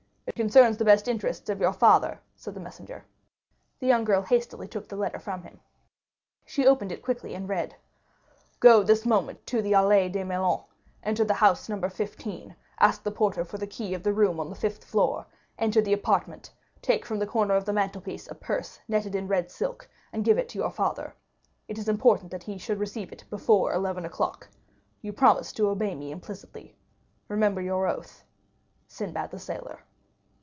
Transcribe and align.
"It 0.27 0.35
concerns 0.35 0.77
the 0.77 0.85
best 0.85 1.09
interests 1.09 1.49
of 1.49 1.59
your 1.59 1.73
father," 1.73 2.21
said 2.37 2.53
the 2.53 2.61
messenger. 2.61 3.03
The 3.79 3.85
young 3.85 4.05
girl 4.05 4.21
hastily 4.21 4.65
took 4.67 4.87
the 4.87 4.95
letter 4.95 5.19
from 5.19 5.43
him. 5.43 5.59
She 6.45 6.65
opened 6.65 6.91
it 6.93 7.03
quickly 7.03 7.33
and 7.35 7.49
read: 7.49 7.75
"Go 8.61 8.81
this 8.81 9.05
moment 9.05 9.45
to 9.47 9.61
the 9.61 9.73
Allées 9.73 10.09
de 10.11 10.23
Meilhan, 10.23 10.63
enter 11.03 11.25
the 11.25 11.33
house 11.33 11.67
No. 11.67 11.79
15, 11.87 12.55
ask 12.79 13.03
the 13.03 13.11
porter 13.11 13.43
for 13.43 13.57
the 13.57 13.67
key 13.67 13.93
of 13.93 14.03
the 14.03 14.13
room 14.13 14.39
on 14.39 14.49
the 14.49 14.55
fifth 14.55 14.85
floor, 14.85 15.25
enter 15.59 15.81
the 15.81 15.93
apartment, 15.93 16.49
take 16.81 17.05
from 17.05 17.19
the 17.19 17.27
corner 17.27 17.55
of 17.55 17.65
the 17.65 17.73
mantelpiece 17.73 18.25
a 18.29 18.33
purse 18.33 18.79
netted 18.87 19.13
in 19.15 19.27
red 19.27 19.51
silk, 19.51 19.89
and 20.13 20.23
give 20.23 20.37
it 20.37 20.47
to 20.49 20.57
your 20.57 20.71
father. 20.71 21.13
It 21.67 21.77
is 21.77 21.89
important 21.89 22.31
that 22.31 22.43
he 22.43 22.57
should 22.57 22.79
receive 22.79 23.11
it 23.11 23.25
before 23.29 23.73
eleven 23.73 24.05
o'clock. 24.05 24.47
You 25.01 25.11
promised 25.11 25.57
to 25.57 25.67
obey 25.67 25.93
me 25.93 26.09
implicitly. 26.09 26.73
Remember 27.27 27.61
your 27.61 27.85
oath. 27.85 28.23
"Sinbad 28.87 29.29
the 29.31 29.37
Sailor." 29.37 29.83